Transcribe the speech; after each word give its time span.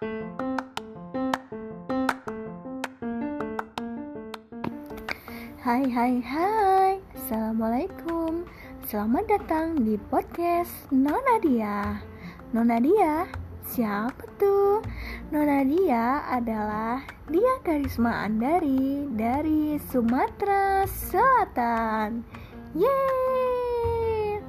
Hai 0.00 0.08
hai 5.92 6.24
hai. 6.24 7.04
Assalamualaikum. 7.12 8.48
Selamat 8.88 9.28
datang 9.28 9.84
di 9.84 10.00
podcast 10.08 10.72
Nona 10.88 11.36
Dia. 11.44 12.00
Nona 12.56 12.80
Dia 12.80 13.28
Siapa 13.68 14.24
tuh? 14.40 14.80
Nona 15.28 15.68
Dia 15.68 16.24
adalah 16.32 17.04
Dia 17.28 17.60
Karisma 17.60 18.24
Andari 18.24 19.04
Dari 19.12 19.76
Sumatera 19.92 20.88
Selatan. 20.88 22.24
Yeay! 22.72 24.40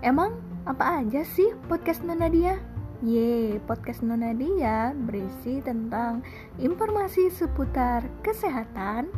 Emang 0.00 0.40
apa 0.64 1.04
aja 1.04 1.20
sih 1.36 1.52
podcast 1.68 2.00
Nona 2.00 2.32
Dia? 2.32 2.69
Ye, 3.00 3.56
podcast 3.64 4.04
Nona 4.04 4.36
Dia 4.36 4.92
berisi 4.92 5.64
tentang 5.64 6.20
informasi 6.60 7.32
seputar 7.32 8.04
kesehatan, 8.20 9.08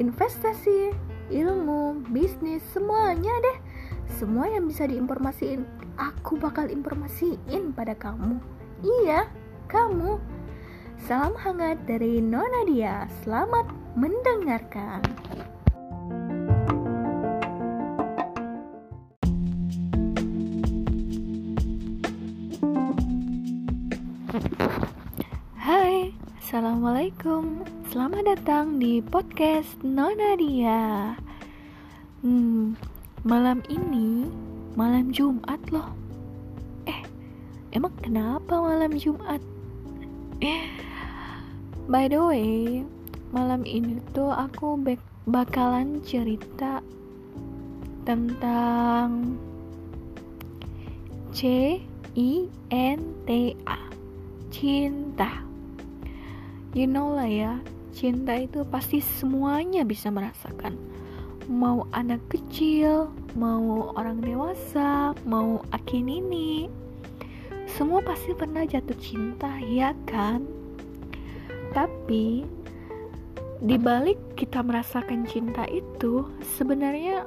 investasi, 0.00 0.96
ilmu, 1.28 2.08
bisnis, 2.08 2.64
semuanya 2.72 3.36
deh. 3.44 3.58
Semua 4.16 4.48
yang 4.48 4.64
bisa 4.64 4.88
diinformasiin, 4.88 5.60
aku 6.00 6.40
bakal 6.40 6.72
informasiin 6.72 7.76
pada 7.76 7.92
kamu. 7.92 8.40
Iya, 8.80 9.28
kamu. 9.68 10.16
Salam 11.04 11.36
hangat 11.36 11.84
dari 11.84 12.24
Nona 12.24 12.64
Dia. 12.64 13.04
Selamat 13.20 13.68
mendengarkan. 13.92 15.04
Assalamualaikum. 26.48 27.60
Selamat 27.92 28.24
datang 28.24 28.80
di 28.80 29.04
podcast 29.04 29.68
Nona 29.84 30.32
Dia. 30.40 31.12
Hmm, 32.24 32.72
malam 33.20 33.60
ini 33.68 34.24
malam 34.72 35.12
Jumat 35.12 35.60
loh. 35.68 35.92
Eh, 36.88 37.04
emang 37.76 37.92
kenapa 38.00 38.64
malam 38.64 38.96
Jumat? 38.96 39.44
By 41.92 42.08
the 42.08 42.16
way, 42.16 42.80
malam 43.28 43.68
ini 43.68 44.00
tuh 44.16 44.32
aku 44.32 44.80
bakalan 45.28 46.00
cerita 46.00 46.80
tentang 48.08 49.36
C 51.28 51.76
I 52.16 52.48
N 52.72 53.04
T 53.28 53.52
A 53.68 53.76
cinta 54.48 55.47
you 56.76 56.84
know 56.84 57.12
lah 57.16 57.28
ya 57.28 57.56
cinta 57.98 58.36
itu 58.38 58.62
pasti 58.68 59.02
semuanya 59.02 59.82
bisa 59.82 60.12
merasakan. 60.12 60.76
Mau 61.48 61.88
anak 61.96 62.20
kecil 62.28 63.08
mau 63.34 63.90
orang 63.96 64.20
dewasa 64.20 65.16
mau 65.24 65.64
aki 65.72 66.04
nini. 66.04 66.68
Semua 67.66 68.04
pasti 68.04 68.36
pernah 68.36 68.62
jatuh 68.62 68.96
cinta 69.00 69.50
ya 69.64 69.96
kan? 70.06 70.44
Tapi 71.72 72.44
dibalik 73.58 74.38
kita 74.38 74.62
merasakan 74.62 75.26
cinta 75.26 75.66
itu 75.66 76.22
sebenarnya 76.54 77.26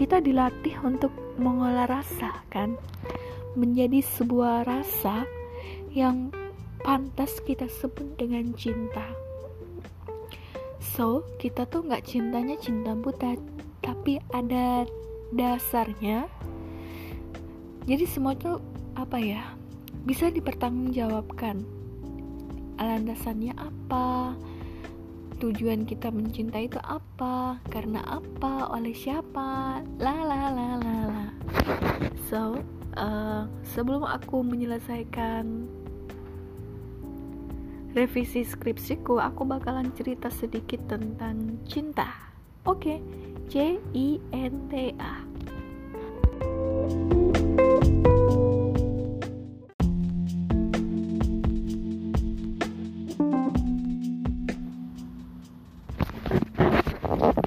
kita 0.00 0.24
dilatih 0.24 0.80
untuk 0.80 1.12
mengolah 1.36 1.90
rasa 1.90 2.40
kan? 2.48 2.78
Menjadi 3.52 4.00
sebuah 4.00 4.64
rasa 4.64 5.28
yang 5.92 6.32
pantas 6.84 7.38
kita 7.44 7.68
sebut 7.68 8.16
dengan 8.18 8.52
cinta. 8.56 9.04
So, 10.80 11.28
kita 11.36 11.68
tuh 11.68 11.84
nggak 11.84 12.08
cintanya 12.08 12.56
cinta 12.56 12.96
buta, 12.96 13.36
tapi 13.84 14.16
ada 14.32 14.88
dasarnya. 15.34 16.24
Jadi 17.84 18.04
semua 18.08 18.32
tuh 18.34 18.58
apa 18.96 19.20
ya? 19.20 19.54
Bisa 20.08 20.32
dipertanggungjawabkan. 20.32 21.62
Landasannya 22.80 23.52
apa? 23.56 24.32
Tujuan 25.36 25.84
kita 25.84 26.08
mencintai 26.08 26.70
itu 26.70 26.80
apa? 26.80 27.60
Karena 27.68 28.00
apa? 28.08 28.72
Oleh 28.72 28.96
siapa? 28.96 29.84
La 30.00 30.16
la 30.24 30.48
la 30.48 30.68
la 30.80 30.96
la. 31.12 31.24
So, 32.32 32.56
uh, 32.96 33.44
sebelum 33.76 34.02
aku 34.02 34.40
menyelesaikan 34.40 35.68
revisi 37.96 38.44
skripsiku, 38.44 39.16
aku 39.16 39.48
bakalan 39.48 39.88
cerita 39.96 40.28
sedikit 40.28 40.84
tentang 40.84 41.64
cinta. 41.64 42.12
Oke, 42.68 42.92
okay. 42.92 42.98
C 43.48 43.80
I 43.96 44.20
N 44.36 44.68
T 44.68 44.92
A. 45.00 45.24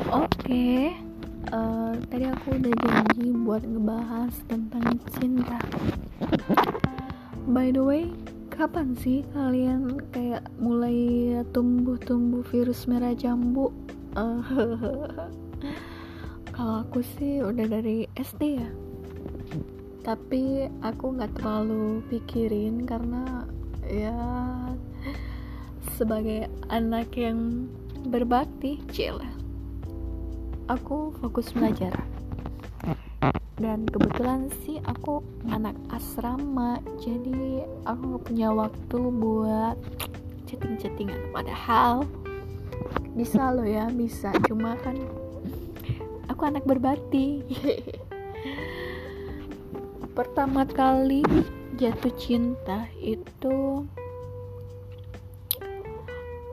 Oke, 0.09 0.33
okay. 0.49 0.97
uh, 1.53 1.93
eh, 1.93 2.01
tadi 2.09 2.25
aku 2.25 2.57
udah 2.57 2.73
janji 2.73 3.29
buat 3.45 3.61
ngebahas 3.61 4.33
tentang 4.49 4.97
cinta. 5.13 5.61
By 7.45 7.69
the 7.69 7.85
way, 7.85 8.09
kapan 8.59 8.91
sih 8.99 9.23
kalian 9.31 10.03
kayak 10.11 10.43
mulai 10.59 11.31
tumbuh-tumbuh 11.55 12.43
virus 12.51 12.91
merah 12.91 13.15
jambu? 13.15 13.71
Kalau 16.51 16.83
aku 16.83 16.99
sih 16.99 17.39
udah 17.39 17.63
dari 17.71 18.03
SD 18.19 18.59
ya. 18.59 18.67
Tapi 20.03 20.67
aku 20.83 21.15
nggak 21.15 21.39
terlalu 21.39 22.03
pikirin 22.11 22.83
karena 22.83 23.47
ya 23.87 24.19
sebagai 25.95 26.51
anak 26.67 27.15
yang 27.15 27.71
berbakti, 28.11 28.83
cil. 28.91 29.23
Aku 30.67 31.15
fokus 31.23 31.55
belajar 31.55 31.95
dan 33.59 33.83
kebetulan 33.91 34.47
sih 34.63 34.79
aku 34.87 35.19
anak 35.51 35.75
asrama 35.91 36.79
jadi 37.03 37.67
aku 37.83 38.15
gak 38.15 38.23
punya 38.31 38.49
waktu 38.55 38.99
buat 39.19 39.75
chatting-chattingan. 40.47 41.19
Padahal 41.35 42.07
bisa 43.13 43.51
lo 43.51 43.67
ya 43.67 43.91
bisa. 43.91 44.31
Cuma 44.47 44.79
kan 44.79 44.95
aku 46.31 46.47
anak 46.47 46.63
berbakti. 46.63 47.43
Pertama 50.17 50.63
kali 50.63 51.23
jatuh 51.75 52.15
cinta 52.19 52.87
itu 52.99 53.87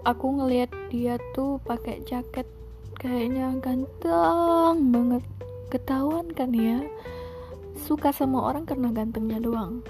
aku 0.06 0.38
ngelihat 0.38 0.71
dia 0.87 1.19
tuh 1.34 1.59
pakai 1.66 1.99
jaket 2.06 2.47
kayaknya 2.94 3.59
ganteng 3.59 4.94
banget 4.94 5.26
ketahuan 5.72 6.31
kan 6.32 6.50
ya? 6.54 6.84
Suka 7.77 8.10
sama 8.10 8.43
orang 8.43 8.65
karena 8.65 8.91
gantengnya 8.91 9.38
doang. 9.38 9.84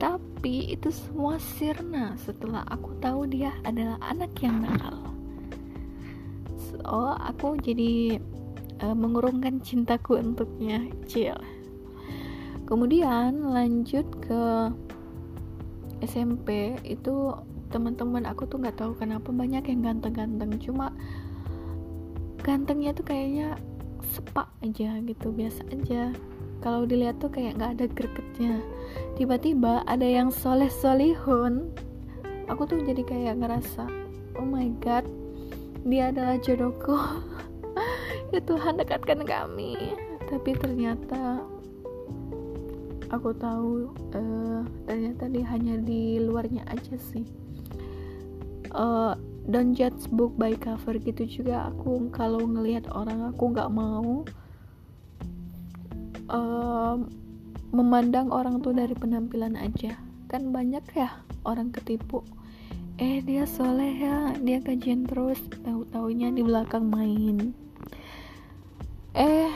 Tapi 0.00 0.74
itu 0.74 0.90
semua 0.90 1.38
sirna. 1.38 2.18
Setelah 2.18 2.66
aku 2.66 2.96
tahu 2.98 3.28
dia 3.30 3.54
adalah 3.62 4.00
anak 4.02 4.34
yang 4.42 4.62
nakal. 4.62 5.12
So 6.58 6.80
aku 7.18 7.60
jadi 7.60 8.18
uh, 8.82 8.96
mengurungkan 8.96 9.62
cintaku 9.62 10.18
untuknya. 10.18 10.82
Cil 11.06 11.62
kemudian 12.72 13.52
lanjut 13.52 14.08
ke 14.24 14.72
SMP 16.00 16.72
itu 16.88 17.36
teman-teman 17.68 18.24
aku 18.24 18.48
tuh 18.48 18.56
nggak 18.56 18.80
tahu 18.80 18.96
kenapa 18.96 19.28
banyak 19.28 19.60
yang 19.68 19.84
ganteng-ganteng. 19.84 20.56
Cuma 20.56 20.88
gantengnya 22.40 22.96
tuh 22.96 23.04
kayaknya 23.04 23.60
sepak 24.10 24.50
aja 24.66 24.98
gitu 25.02 25.30
biasa 25.30 25.62
aja. 25.70 26.10
Kalau 26.62 26.86
dilihat 26.86 27.18
tuh 27.18 27.30
kayak 27.30 27.58
nggak 27.58 27.72
ada 27.78 27.86
gregetnya. 27.90 28.54
Tiba-tiba 29.18 29.82
ada 29.86 30.06
yang 30.06 30.30
soleh 30.30 30.70
solihun 30.70 31.70
aku 32.50 32.68
tuh 32.68 32.84
jadi 32.84 33.02
kayak 33.06 33.40
ngerasa 33.40 33.88
oh 34.36 34.46
my 34.46 34.68
god 34.82 35.06
dia 35.86 36.10
adalah 36.10 36.38
jodohku. 36.38 36.94
Ya 38.32 38.40
Tuhan 38.40 38.80
dekatkan 38.80 39.28
kami. 39.28 39.92
Tapi 40.24 40.56
ternyata 40.56 41.44
aku 43.12 43.36
tahu 43.36 43.92
uh, 44.16 44.64
ternyata 44.88 45.28
dia 45.28 45.44
hanya 45.52 45.76
di 45.76 46.16
luarnya 46.16 46.64
aja 46.64 46.96
sih. 46.96 47.28
Uh, 48.72 49.12
don't 49.48 49.74
judge 49.74 50.06
book 50.12 50.34
by 50.38 50.54
cover 50.54 50.98
gitu 50.98 51.26
juga. 51.26 51.70
Aku 51.72 52.10
kalau 52.14 52.44
ngelihat 52.44 52.86
orang 52.92 53.30
aku 53.30 53.50
nggak 53.50 53.70
mau 53.72 54.22
um, 56.30 56.98
memandang 57.72 58.28
orang 58.30 58.60
tuh 58.60 58.74
dari 58.76 58.94
penampilan 58.94 59.58
aja. 59.58 59.98
Kan 60.30 60.54
banyak 60.54 60.84
ya 60.94 61.22
orang 61.42 61.72
ketipu. 61.74 62.22
Eh 63.00 63.24
dia 63.24 63.48
soleh 63.48 63.92
ya 63.96 64.36
dia 64.38 64.58
kajian 64.62 65.08
terus. 65.08 65.40
Tahu 65.64 65.88
taunya 65.90 66.28
di 66.30 66.44
belakang 66.44 66.86
main. 66.86 67.56
Eh 69.12 69.52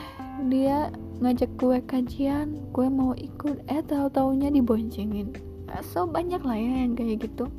dia 0.49 0.91
ngajak 1.23 1.49
gue 1.57 1.77
kajian 1.85 2.71
gue 2.73 2.87
mau 2.89 3.15
ikut. 3.15 3.63
Eh 3.71 3.81
tahu 3.85 4.09
taunya 4.11 4.49
diboncengin 4.49 5.47
so 5.83 6.07
banyak 6.07 6.41
lah 6.41 6.57
ya 6.57 6.87
yang 6.87 6.95
kayak 6.95 7.27
gitu 7.27 7.51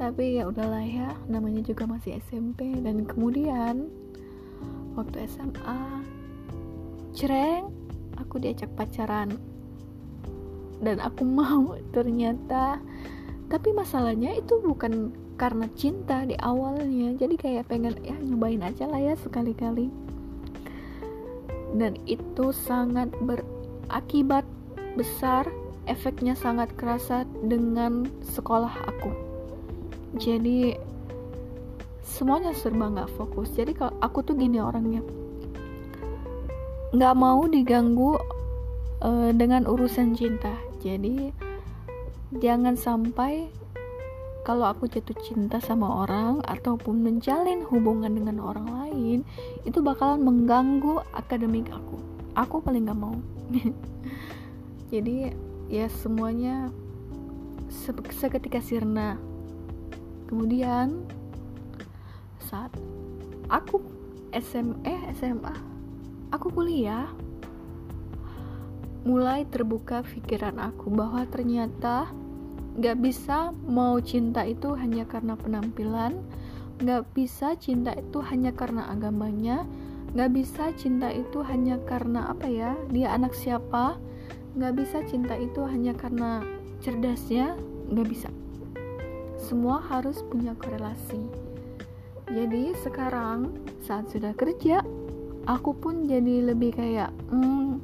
tapi 0.00 0.40
ya 0.40 0.48
udahlah 0.48 0.80
ya 0.80 1.12
namanya 1.28 1.60
juga 1.60 1.84
masih 1.84 2.16
SMP 2.24 2.72
dan 2.80 3.04
kemudian 3.04 3.92
waktu 4.96 5.28
SMA 5.28 6.00
cereng 7.12 7.68
aku 8.16 8.40
diajak 8.40 8.72
pacaran. 8.72 9.36
Dan 10.80 11.04
aku 11.04 11.28
mau 11.44 11.76
ternyata. 11.92 12.80
Tapi 13.50 13.74
masalahnya 13.76 14.32
itu 14.40 14.56
bukan 14.62 15.12
karena 15.36 15.68
cinta 15.76 16.24
di 16.24 16.32
awalnya. 16.40 17.12
Jadi 17.20 17.36
kayak 17.36 17.68
pengen 17.68 18.00
ya 18.00 18.16
nyobain 18.16 18.64
aja 18.64 18.88
lah 18.88 19.04
ya 19.04 19.12
sekali-kali. 19.20 19.92
Dan 21.76 22.00
itu 22.08 22.56
sangat 22.56 23.12
berakibat 23.20 24.48
besar 24.96 25.44
efeknya 25.84 26.32
sangat 26.32 26.72
kerasa 26.78 27.28
dengan 27.44 28.06
sekolah 28.24 28.74
aku 28.86 29.29
jadi 30.18 30.74
semuanya 32.02 32.50
serba 32.50 32.90
nggak 32.90 33.14
fokus. 33.14 33.54
Jadi 33.54 33.78
kalau 33.78 33.94
aku 34.02 34.26
tuh 34.26 34.34
gini 34.34 34.58
orangnya. 34.58 35.06
Nggak 36.90 37.14
mau 37.14 37.46
diganggu 37.46 38.18
uh, 38.98 39.30
dengan 39.30 39.70
urusan 39.70 40.18
cinta. 40.18 40.50
Jadi 40.82 41.30
jangan 42.34 42.74
sampai 42.74 43.46
kalau 44.42 44.66
aku 44.66 44.90
jatuh 44.90 45.14
cinta 45.22 45.62
sama 45.62 46.02
orang 46.02 46.42
ataupun 46.48 47.04
menjalin 47.04 47.62
hubungan 47.70 48.10
dengan 48.10 48.40
orang 48.40 48.66
lain 48.66 49.18
itu 49.62 49.78
bakalan 49.78 50.26
mengganggu 50.26 51.06
akademik 51.14 51.70
aku. 51.70 52.02
Aku 52.34 52.58
paling 52.58 52.90
nggak 52.90 52.98
mau. 52.98 53.14
Jadi 54.92 55.30
ya 55.70 55.86
semuanya 55.86 56.74
seketika 58.10 58.58
sirna 58.58 59.29
kemudian 60.30 61.02
saat 62.38 62.70
aku 63.50 63.82
SM, 64.30 64.86
eh 64.86 65.10
SMA 65.18 65.54
aku 66.30 66.54
kuliah 66.54 67.10
mulai 69.02 69.42
terbuka 69.50 70.06
pikiran 70.06 70.62
aku 70.62 70.94
bahwa 70.94 71.26
ternyata 71.26 72.14
gak 72.78 73.02
bisa 73.02 73.50
mau 73.66 73.98
cinta 73.98 74.46
itu 74.46 74.78
hanya 74.78 75.02
karena 75.02 75.34
penampilan 75.34 76.22
gak 76.78 77.10
bisa 77.10 77.58
cinta 77.58 77.90
itu 77.98 78.22
hanya 78.22 78.54
karena 78.54 78.86
agamanya 78.86 79.66
gak 80.14 80.30
bisa 80.30 80.70
cinta 80.78 81.10
itu 81.10 81.42
hanya 81.42 81.82
karena 81.90 82.30
apa 82.30 82.46
ya 82.46 82.78
dia 82.94 83.10
anak 83.10 83.34
siapa 83.34 83.98
gak 84.54 84.78
bisa 84.78 85.02
cinta 85.10 85.34
itu 85.34 85.66
hanya 85.66 85.90
karena 85.98 86.46
cerdasnya 86.78 87.58
gak 87.90 88.06
bisa 88.06 88.30
semua 89.50 89.82
harus 89.82 90.22
punya 90.30 90.54
korelasi. 90.54 91.18
Jadi 92.30 92.70
sekarang 92.86 93.50
saat 93.82 94.06
sudah 94.06 94.30
kerja 94.38 94.86
aku 95.50 95.74
pun 95.74 96.06
jadi 96.06 96.54
lebih 96.54 96.78
kayak 96.78 97.10
hmm, 97.34 97.82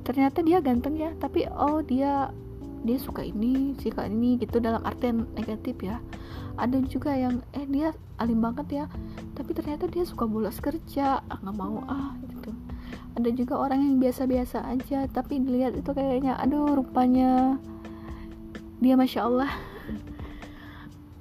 ternyata 0.00 0.40
dia 0.40 0.64
ganteng 0.64 0.96
ya 0.96 1.12
tapi 1.20 1.44
oh 1.52 1.84
dia 1.84 2.32
dia 2.80 2.96
suka 2.96 3.20
ini 3.20 3.76
suka 3.76 4.08
ini 4.08 4.40
gitu 4.40 4.56
dalam 4.56 4.80
artian 4.88 5.28
negatif 5.36 5.76
ya. 5.84 6.00
Ada 6.56 6.80
juga 6.88 7.12
yang 7.12 7.44
eh 7.52 7.68
dia 7.68 7.92
alim 8.16 8.40
banget 8.40 8.66
ya 8.72 8.84
tapi 9.36 9.52
ternyata 9.52 9.84
dia 9.84 10.08
suka 10.08 10.24
bolos 10.24 10.56
kerja 10.64 11.20
ah 11.20 11.38
nggak 11.44 11.56
mau 11.60 11.84
ah 11.84 12.16
gitu. 12.24 12.56
Ada 13.20 13.28
juga 13.36 13.60
orang 13.60 13.84
yang 13.84 13.96
biasa-biasa 14.00 14.64
aja 14.64 15.04
tapi 15.12 15.44
dilihat 15.44 15.76
itu 15.76 15.92
kayaknya 15.92 16.40
aduh 16.40 16.72
rupanya 16.72 17.60
dia 18.80 18.96
masya 18.96 19.28
Allah 19.28 19.52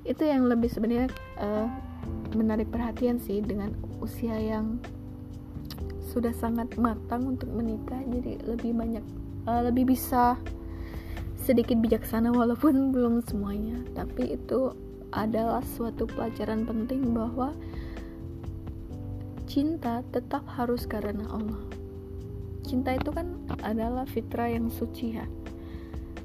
itu 0.09 0.25
yang 0.25 0.49
lebih 0.49 0.73
sebenarnya 0.73 1.13
uh, 1.37 1.69
menarik 2.33 2.73
perhatian 2.73 3.21
sih 3.21 3.45
dengan 3.45 3.77
usia 4.01 4.33
yang 4.33 4.81
sudah 6.09 6.33
sangat 6.33 6.73
matang 6.81 7.37
untuk 7.37 7.53
menikah. 7.53 8.01
Jadi 8.09 8.41
lebih 8.41 8.73
banyak 8.73 9.05
uh, 9.45 9.61
lebih 9.69 9.93
bisa 9.93 10.33
sedikit 11.37 11.77
bijaksana 11.77 12.33
walaupun 12.33 12.73
belum 12.93 13.21
semuanya. 13.21 13.85
Tapi 13.93 14.33
itu 14.33 14.73
adalah 15.13 15.61
suatu 15.77 16.09
pelajaran 16.09 16.65
penting 16.65 17.13
bahwa 17.13 17.53
cinta 19.45 20.01
tetap 20.09 20.41
harus 20.57 20.89
karena 20.89 21.29
Allah. 21.29 21.61
Cinta 22.65 22.97
itu 22.97 23.13
kan 23.13 23.37
adalah 23.61 24.09
fitrah 24.09 24.49
yang 24.49 24.73
suci 24.73 25.17
ya. 25.17 25.25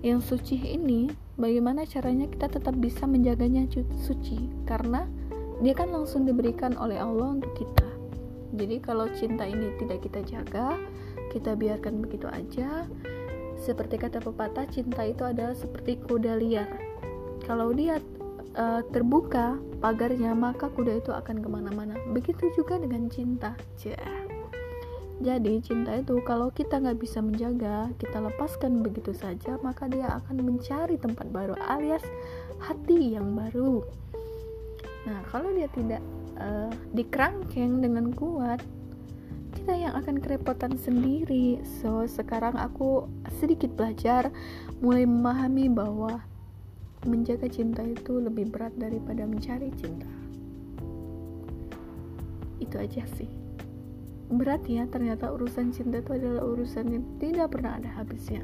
Yang 0.04 0.36
suci 0.36 0.56
ini 0.60 1.23
bagaimana 1.36 1.86
caranya 1.86 2.26
kita 2.30 2.50
tetap 2.50 2.74
bisa 2.78 3.04
menjaganya 3.06 3.66
suci? 4.02 4.38
Karena 4.66 5.06
dia 5.62 5.74
kan 5.74 5.90
langsung 5.90 6.26
diberikan 6.26 6.74
oleh 6.78 6.98
Allah 6.98 7.38
untuk 7.38 7.52
kita. 7.54 7.88
Jadi 8.54 8.78
kalau 8.78 9.10
cinta 9.10 9.42
ini 9.42 9.74
tidak 9.82 10.06
kita 10.06 10.22
jaga 10.22 10.78
kita 11.34 11.58
biarkan 11.58 11.98
begitu 11.98 12.30
aja. 12.30 12.86
Seperti 13.58 13.98
kata 13.98 14.22
pepatah 14.22 14.70
cinta 14.70 15.02
itu 15.02 15.26
adalah 15.26 15.58
seperti 15.58 15.98
kuda 15.98 16.38
liar. 16.38 16.70
Kalau 17.42 17.74
dia 17.74 17.98
uh, 18.54 18.82
terbuka 18.94 19.58
pagarnya 19.82 20.32
maka 20.32 20.70
kuda 20.70 21.02
itu 21.02 21.10
akan 21.10 21.42
ke 21.42 21.48
mana-mana. 21.50 21.98
Begitu 22.14 22.54
juga 22.54 22.78
dengan 22.78 23.10
cinta. 23.10 23.58
Cah. 23.74 24.23
Jadi 25.22 25.62
cinta 25.62 25.94
itu 25.94 26.18
kalau 26.26 26.50
kita 26.50 26.82
nggak 26.82 26.98
bisa 26.98 27.22
menjaga, 27.22 27.86
kita 28.02 28.18
lepaskan 28.18 28.82
begitu 28.82 29.14
saja, 29.14 29.54
maka 29.62 29.86
dia 29.86 30.10
akan 30.10 30.42
mencari 30.42 30.98
tempat 30.98 31.30
baru 31.30 31.54
alias 31.70 32.02
hati 32.58 33.14
yang 33.14 33.38
baru. 33.38 33.86
Nah 35.06 35.22
kalau 35.30 35.54
dia 35.54 35.70
tidak 35.70 36.02
uh, 36.34 36.72
dikerangkeng 36.90 37.78
dengan 37.78 38.10
kuat, 38.10 38.58
kita 39.54 39.70
yang 39.78 39.94
akan 39.94 40.18
kerepotan 40.18 40.74
sendiri. 40.74 41.62
So 41.62 42.10
sekarang 42.10 42.58
aku 42.58 43.06
sedikit 43.38 43.70
belajar, 43.78 44.34
mulai 44.82 45.06
memahami 45.06 45.70
bahwa 45.70 46.26
menjaga 47.06 47.46
cinta 47.46 47.86
itu 47.86 48.18
lebih 48.18 48.50
berat 48.50 48.74
daripada 48.74 49.22
mencari 49.30 49.70
cinta. 49.78 50.10
Itu 52.58 52.82
aja 52.82 53.06
sih 53.14 53.43
berat 54.40 54.62
ya 54.66 54.86
ternyata 54.88 55.30
urusan 55.32 55.74
cinta 55.74 56.00
itu 56.00 56.16
adalah 56.16 56.44
urusan 56.44 56.86
yang 56.90 57.04
tidak 57.18 57.52
pernah 57.54 57.78
ada 57.78 57.90
habisnya. 57.94 58.42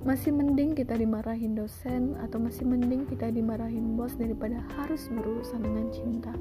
Masih 0.00 0.32
mending 0.32 0.72
kita 0.72 0.96
dimarahin 0.96 1.52
dosen 1.52 2.16
atau 2.24 2.40
masih 2.40 2.64
mending 2.64 3.04
kita 3.04 3.28
dimarahin 3.28 4.00
bos 4.00 4.16
daripada 4.16 4.64
harus 4.80 5.06
berurusan 5.12 5.60
dengan 5.60 5.86
cinta. 5.92 6.32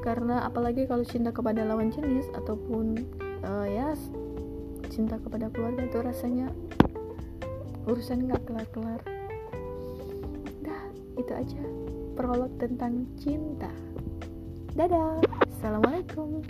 Karena 0.00 0.48
apalagi 0.48 0.88
kalau 0.88 1.04
cinta 1.04 1.28
kepada 1.28 1.60
lawan 1.64 1.92
jenis 1.92 2.24
ataupun 2.32 3.04
uh, 3.44 3.68
ya 3.68 3.92
cinta 4.88 5.20
kepada 5.20 5.52
keluarga 5.52 5.84
itu 5.84 5.98
rasanya 6.00 6.48
urusan 7.84 8.24
nggak 8.24 8.42
kelar-kelar. 8.48 9.00
Dah 10.64 10.82
itu 11.20 11.32
aja 11.36 11.62
prolog 12.16 12.52
tentang 12.56 13.04
cinta. 13.20 13.68
Dadah 14.72 15.43
assalamualaikum 15.64 16.44